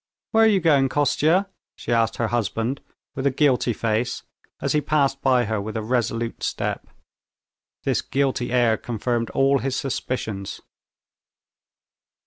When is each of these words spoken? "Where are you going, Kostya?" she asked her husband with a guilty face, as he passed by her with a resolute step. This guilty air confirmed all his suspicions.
"Where 0.31 0.45
are 0.45 0.47
you 0.47 0.59
going, 0.59 0.89
Kostya?" 0.89 1.47
she 1.75 1.91
asked 1.93 2.15
her 2.17 2.29
husband 2.29 2.81
with 3.13 3.27
a 3.27 3.29
guilty 3.29 3.71
face, 3.71 4.23
as 4.59 4.73
he 4.73 4.81
passed 4.81 5.21
by 5.21 5.45
her 5.45 5.61
with 5.61 5.77
a 5.77 5.83
resolute 5.83 6.41
step. 6.41 6.87
This 7.83 8.01
guilty 8.01 8.51
air 8.51 8.77
confirmed 8.77 9.29
all 9.29 9.59
his 9.59 9.75
suspicions. 9.75 10.59